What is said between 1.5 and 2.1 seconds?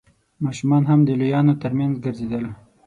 تر مينځ